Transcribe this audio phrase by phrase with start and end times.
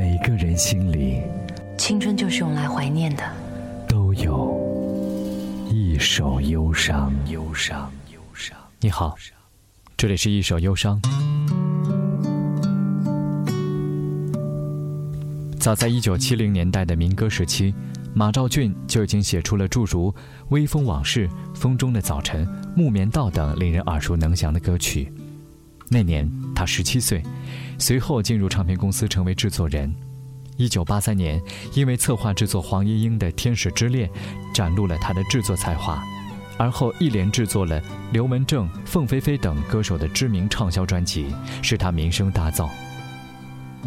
[0.00, 1.20] 每个人心里，
[1.76, 3.22] 青春就是用来怀念的。
[3.86, 4.58] 都有
[5.70, 8.56] 一首忧伤，忧伤，忧伤。
[8.80, 9.14] 你好，
[9.98, 10.98] 这里是一首忧伤。
[15.58, 17.74] 早在一九七零年代的民歌时期，
[18.14, 20.10] 马兆骏就已经写出了诸如
[20.48, 25.12] 《微风往事》《风中的早晨》《木棉道》等令人耳熟能详的歌曲。
[25.92, 27.22] 那年他十七岁，
[27.80, 29.92] 随后进入唱片公司成为制作人。
[30.56, 31.42] 一九八三年，
[31.74, 34.06] 因为策划制作黄莺莺的《天使之恋》，
[34.54, 36.04] 展露了他的制作才华。
[36.58, 37.80] 而后一连制作了
[38.12, 42.68] 刘文正、凤飞飞等歌手的知名畅销专辑，使他名声大噪。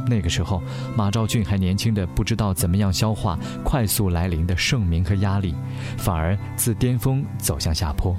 [0.08, 0.60] 那个时候，
[0.98, 5.54] 马兆骏还年轻的不知道怎么样消化快速来临的盛名和压力，
[6.00, 8.18] 反而自巅峰走向下坡。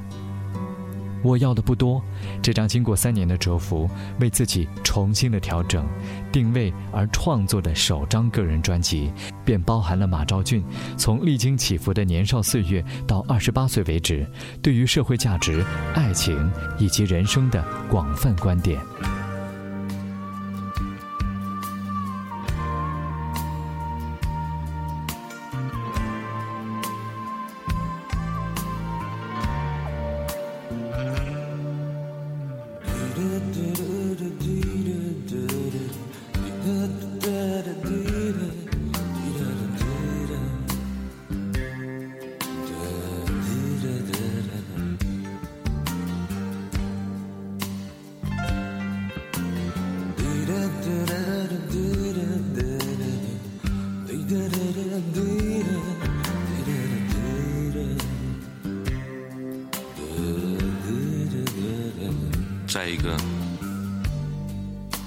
[1.24, 2.00] 我要的不多，
[2.42, 3.88] 这张经过三年的蛰伏，
[4.20, 5.84] 为自己重新的调整、
[6.30, 9.10] 定位而创作的首张个人专辑，
[9.44, 10.62] 便包含了马昭俊
[10.98, 14.26] 从历经起伏的年少岁月到二十八岁为止，
[14.60, 18.78] 对于社会价值、爱情以及人生的广泛观点。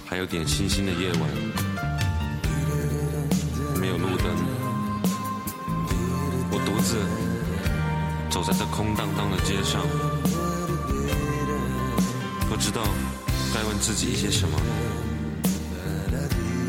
[0.06, 1.30] 还有点星星的夜晚，
[3.80, 4.26] 没有路灯，
[6.52, 6.98] 我独自
[8.30, 9.82] 走在这空荡荡的街上，
[12.50, 12.82] 不知道
[13.54, 14.58] 该问自己一些什么。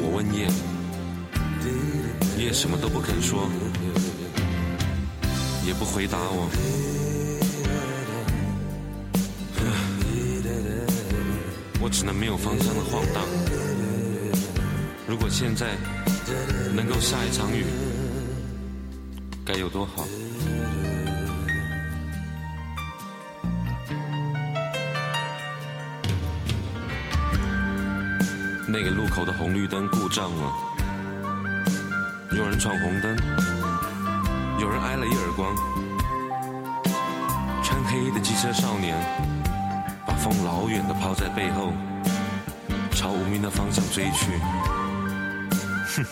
[0.00, 0.48] 我问夜，
[2.42, 3.48] 夜什么都不肯说，
[5.66, 7.07] 也不回答我。
[11.88, 13.24] 只能没有方向的晃荡。
[15.06, 15.76] 如果现在
[16.74, 17.64] 能够下一场雨，
[19.44, 20.04] 该有多好！
[28.70, 30.52] 那个路口的红绿灯故障了，
[32.32, 33.16] 有人闯红灯，
[34.60, 35.56] 有人挨了一耳光，
[37.64, 39.37] 穿黑衣的机车少年。
[40.18, 41.72] 风老远的抛在背后，
[42.90, 44.32] 朝无名的方向追去。
[45.96, 46.04] 哼，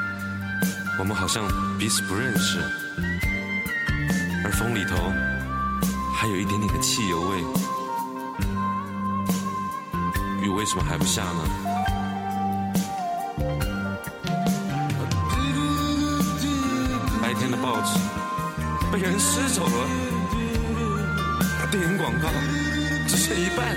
[1.00, 1.42] 我们好像
[1.78, 2.60] 彼此不认识，
[4.44, 4.94] 而风里头
[6.14, 7.38] 还有一点点的汽油味。
[10.42, 11.42] 雨为什么还不下呢？
[17.22, 17.98] 白天的报纸
[18.92, 19.88] 被人撕走了，
[21.70, 22.28] 电影广告。
[23.28, 23.76] 这一半。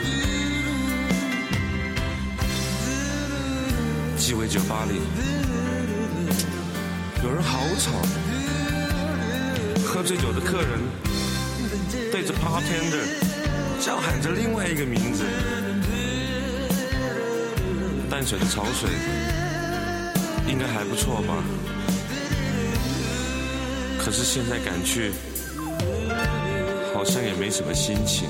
[4.16, 5.02] 鸡尾酒吧里
[7.24, 7.90] 有人好吵，
[9.84, 10.80] 喝醉酒的客人
[12.12, 13.04] 对着 bartender
[13.84, 15.24] 叫喊着另外一个名字。
[18.08, 18.88] 淡水的潮水
[20.48, 21.44] 应该还不错吧？
[23.98, 25.12] 可是现在赶去，
[26.94, 28.30] 好像也没什么心情。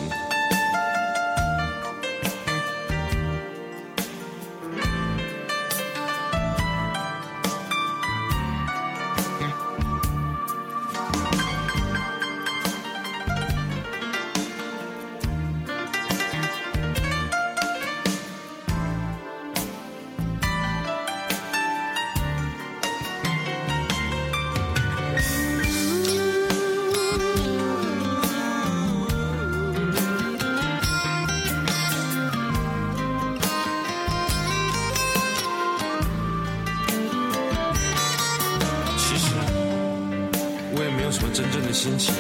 [41.32, 42.14] 真正的心情，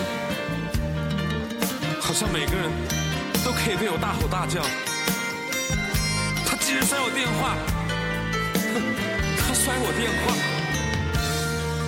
[1.99, 2.69] 好像每个人
[3.43, 4.61] 都可以对我大吼大叫。
[6.45, 7.57] 他竟然摔我电话，
[9.39, 10.33] 他摔我电话，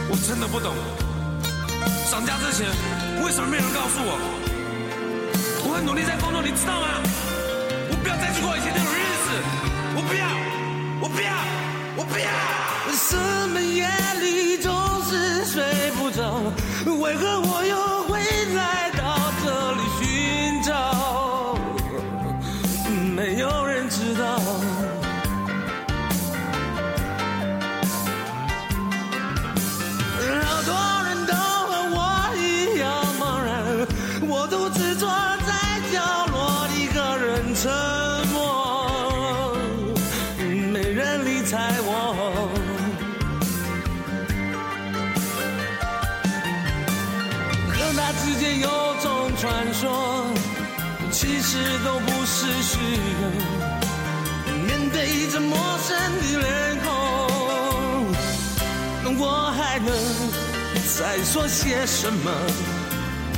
[0.09, 0.73] 我真的不懂。
[2.09, 2.68] 涨价之前
[3.24, 4.17] 为什么没有人告诉我？
[5.63, 6.88] 我很努力在工作，你知道吗？
[7.89, 9.29] 我不要再去过以前那种日子，
[9.95, 10.25] 我不要，
[11.00, 11.31] 我不要，
[11.97, 12.25] 我不要。
[12.88, 13.15] 为什
[13.49, 13.88] 么夜
[14.19, 14.71] 里总
[15.03, 16.19] 是睡不着？
[16.85, 18.19] 为何我又会
[18.55, 20.69] 来到这里寻找？
[23.15, 24.39] 没有人知道。
[30.43, 30.71] 好多
[31.07, 31.99] 人都和我
[32.35, 32.89] 一样
[33.19, 33.49] 茫然，
[34.27, 35.49] 我独自坐在
[35.91, 35.95] 角
[36.31, 37.69] 落，一个人沉
[59.71, 59.88] 还能
[60.97, 62.29] 再说些什么？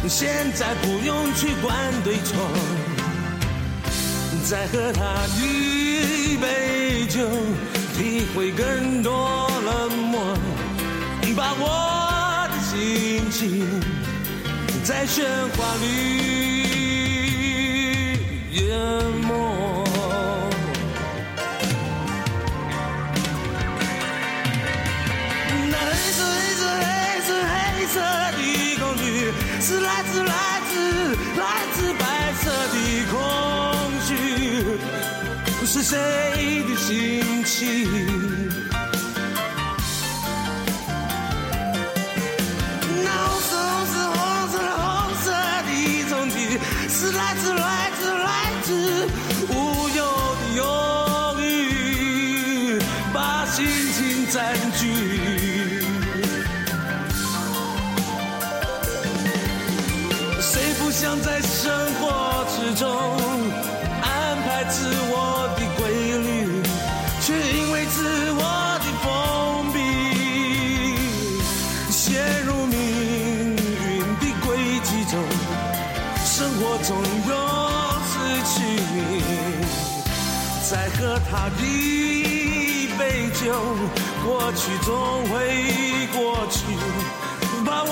[0.09, 2.49] 现在不用去管对错，
[4.43, 7.19] 再喝他一杯酒，
[7.95, 10.35] 体会更多冷漠，
[11.37, 13.67] 把我的心情
[14.83, 15.21] 在喧
[15.55, 15.85] 哗里
[18.53, 18.59] 淹
[19.21, 19.22] 没。
[35.73, 35.97] 是谁
[36.69, 37.89] 的心情？
[43.03, 44.21] 那红色、红
[44.51, 44.85] 色、红
[45.23, 45.25] 色、
[45.65, 45.69] 的
[46.09, 46.35] 冲击，
[46.87, 48.29] 是来自、来自、来
[48.61, 48.69] 自
[49.49, 49.51] 无
[49.97, 49.99] 忧
[50.37, 50.61] 的忧
[51.39, 52.79] 郁，
[53.11, 54.83] 把心情占据。
[60.39, 62.85] 谁不想在生活之中
[76.83, 77.33] 总有
[78.09, 78.13] 失
[78.43, 78.53] 去
[78.93, 78.97] 你。
[80.69, 83.01] 再喝他一杯
[83.33, 83.41] 酒，
[84.25, 84.91] 过去总
[85.29, 85.33] 会
[86.13, 86.57] 过去，
[87.65, 87.91] 把我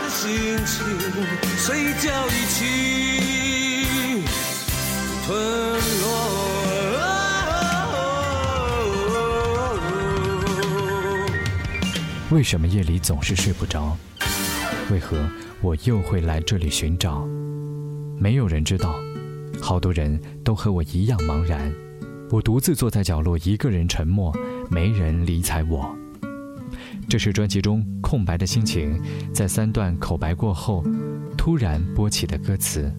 [0.00, 0.26] 的心
[0.66, 0.74] 情
[1.56, 2.56] 随脚一起
[5.26, 5.28] 吞
[6.02, 6.06] 落。
[12.30, 13.96] 为什么夜里总是睡不着？
[14.90, 15.18] 为何
[15.60, 17.26] 我又会来这里寻找？
[18.18, 18.98] 没有人知道，
[19.60, 21.70] 好多人都和我一样茫然。
[22.30, 24.34] 我独自坐在角落，一个人沉默，
[24.70, 25.94] 没人理睬我。
[27.08, 28.98] 这是专辑中空白的心情，
[29.32, 30.82] 在三段口白过后，
[31.36, 32.90] 突然播起的歌词，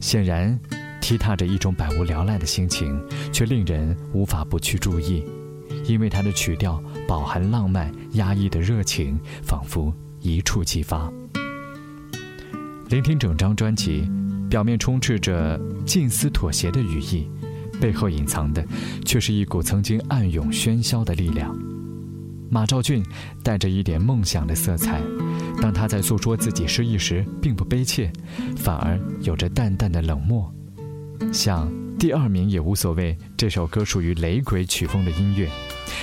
[0.00, 0.58] 显然
[1.00, 2.98] 踢踏着一种百无聊赖的心情，
[3.32, 5.24] 却令人无法不去注意，
[5.86, 11.10] 因为它的曲调饱含浪漫、压抑的热情，仿佛一触即发。
[12.88, 14.08] 聆听整张专辑，
[14.48, 17.28] 表面充斥着近似妥协的语意，
[17.80, 18.64] 背后隐藏的
[19.04, 21.54] 却是一股曾经暗涌喧嚣的力量。
[22.50, 23.04] 马兆骏
[23.42, 25.02] 带着一点梦想的色彩，
[25.60, 28.10] 当他在诉说自己失意时，并不悲切，
[28.56, 30.50] 反而有着淡淡的冷漠。
[31.30, 35.50] 像第二名也无所谓，这首歌属于雷鬼曲风的音乐，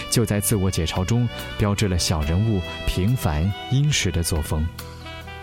[0.10, 1.28] 就在自我解嘲中
[1.58, 4.66] 标志了小人物平凡殷实的作风。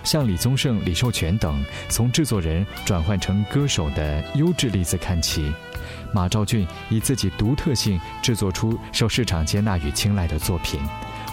[0.05, 5.53] 像李宗盛、李寿全等从制作人转换成歌手的优质例子看齐，
[6.13, 10.81] 马兆骏以自己独特性制作出受市场接纳与青睐的作品，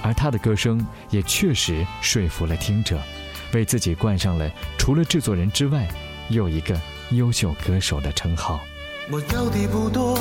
[0.04, 3.02] 而他的歌声也确实说服了听者，
[3.54, 4.48] 为自己冠上了
[4.78, 5.88] 除了制作人之外
[6.30, 8.60] 又一个优秀歌手的称号。
[9.10, 10.16] 我要的不多，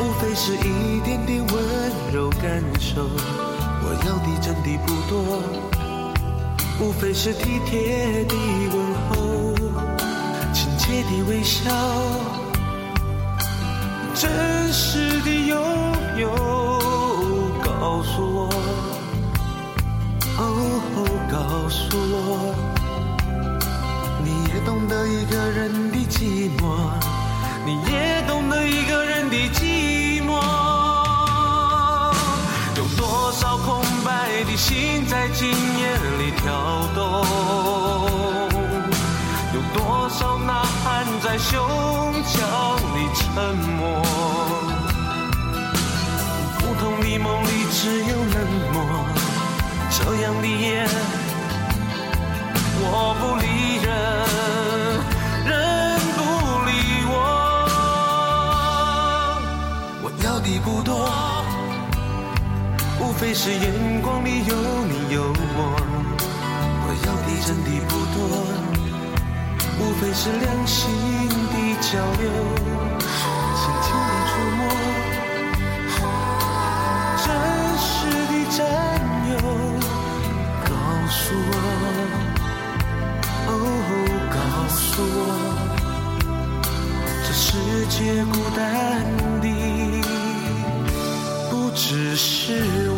[0.00, 1.62] 无非是一点点温
[2.10, 3.02] 柔感受。
[3.82, 5.14] 我要的真的不多，
[6.80, 8.34] 无非是体贴的
[8.72, 8.76] 问
[9.10, 9.54] 候，
[10.54, 11.70] 亲切的微笑，
[14.14, 15.58] 真实的拥
[16.18, 16.30] 有。
[17.62, 18.48] 告诉我，
[20.38, 20.42] 哦，
[21.30, 22.54] 告诉我。
[24.24, 26.62] 你也懂得一个人的寂寞，
[27.64, 30.40] 你也懂得一个人的寂寞。
[32.76, 37.24] 有多少空白的心在今夜里跳动，
[39.54, 41.60] 有多少呐喊在胸
[42.24, 42.38] 腔
[42.94, 43.24] 里沉
[43.76, 44.02] 默？
[46.58, 48.34] 不同的梦里只有冷
[48.72, 48.76] 漠，
[49.90, 50.88] 这样的夜
[52.82, 52.84] 我
[53.20, 53.44] 不理
[63.20, 64.54] 非是眼光里有
[64.88, 65.20] 你有
[65.54, 65.76] 我，
[66.86, 68.18] 我要的真的不多，
[69.78, 70.80] 无非是两心
[71.28, 72.24] 的交流，
[73.60, 74.60] 轻轻的触摸，
[77.20, 77.28] 真
[77.76, 77.88] 实
[78.30, 78.58] 的占
[79.28, 79.32] 有，
[80.64, 80.72] 告
[81.10, 81.52] 诉我，
[83.48, 83.52] 哦，
[84.32, 84.34] 告
[84.72, 85.20] 诉我，
[87.22, 87.46] 这世
[87.90, 88.58] 界孤单
[89.42, 89.44] 的
[91.50, 91.52] 不。
[91.72, 92.89] 只是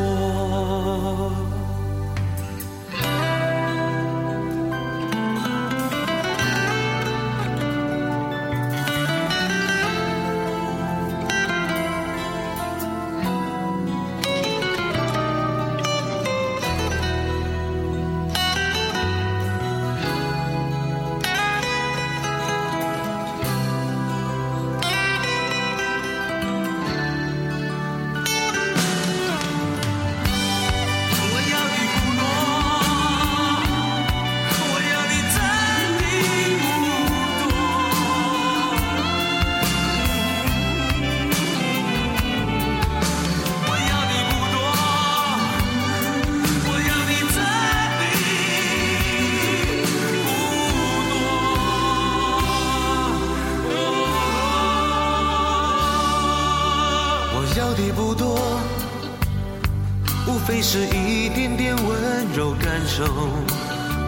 [60.26, 63.04] 无非是一点点温柔感受，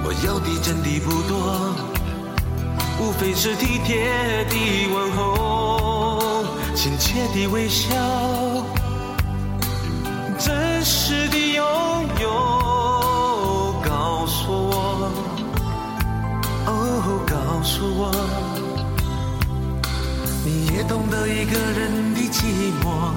[0.04, 1.74] 我要的真的不多，
[3.00, 4.54] 无非是体贴的
[4.94, 6.44] 问候，
[6.74, 7.94] 亲切的微笑，
[10.38, 11.64] 真实的拥
[12.20, 12.30] 有。
[13.84, 15.10] 告诉我，
[16.66, 18.10] 哦，告诉我，
[20.44, 23.12] 你也懂得一个人的寂寞，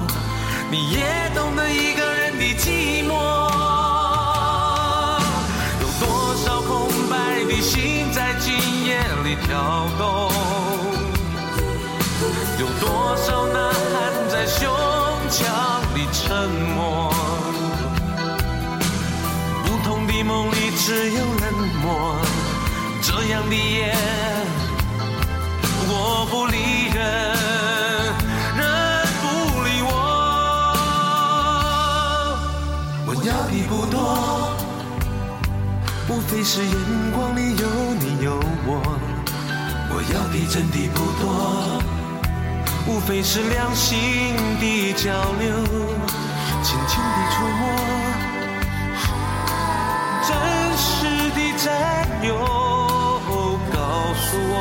[0.70, 1.67] 你也懂得
[9.58, 10.30] 跳动，
[12.60, 13.58] 有多少呐
[13.90, 13.92] 喊
[14.30, 14.62] 在胸
[15.28, 15.36] 腔
[15.96, 17.12] 里沉默？
[19.64, 22.20] 不同的梦里只有冷漠，
[23.02, 23.92] 这样的夜
[25.88, 26.56] 我不理
[26.94, 27.02] 人，
[28.58, 28.62] 人
[29.22, 29.26] 不
[29.64, 29.90] 理我。
[33.06, 33.96] 我要的不多，
[36.08, 36.72] 无非是眼
[37.12, 37.87] 光里有。
[40.12, 41.82] 要的真的不多，
[42.86, 45.50] 无非是两心的交流，
[46.62, 47.62] 轻轻的触摸，
[50.26, 50.30] 真
[50.78, 50.86] 实
[51.30, 51.66] 的占
[52.26, 52.30] 有。
[53.70, 53.78] 告
[54.14, 54.56] 诉我，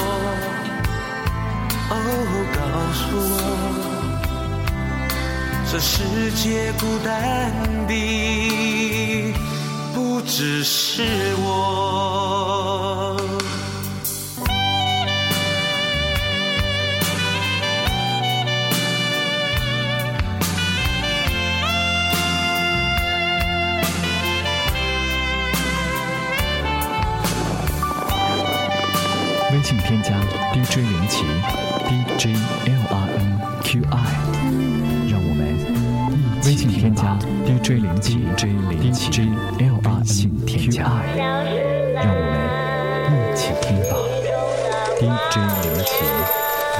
[1.89, 1.93] 哦，
[2.53, 2.59] 告
[2.93, 3.35] 诉我，
[5.71, 5.95] 这世
[6.31, 7.07] 界孤单
[7.87, 7.91] 的
[9.93, 11.03] 不只是
[11.39, 12.96] 我。
[29.67, 30.11] 请添加
[30.53, 31.25] DJ 林奇
[31.89, 32.27] ，DJ
[32.67, 33.93] L R N Q I，
[35.11, 35.43] 让我们
[36.45, 39.27] 微信添加 DJ 林奇，DJ
[39.59, 41.17] L R N Q I，
[41.95, 42.33] 让我们
[43.11, 43.93] 一起听吧。
[45.01, 45.91] DJ 林奇，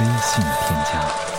[0.22, 1.37] 信添加。